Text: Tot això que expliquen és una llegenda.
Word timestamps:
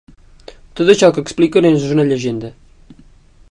Tot 0.79 0.89
això 0.93 1.09
que 1.17 1.23
expliquen 1.25 1.69
és 1.73 1.87
una 1.99 2.07
llegenda. 2.11 2.53